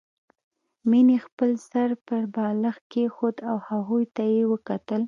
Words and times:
مينې 0.89 1.17
خپل 1.25 1.51
سر 1.69 1.89
پر 2.05 2.23
بالښت 2.33 2.83
کېښود 2.91 3.35
او 3.49 3.55
هغوی 3.67 4.03
ته 4.15 4.23
يې 4.33 4.43
وکتل 4.51 4.99